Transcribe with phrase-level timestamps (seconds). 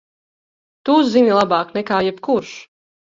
[0.89, 2.57] Tu zini labāk nekā jebkurš!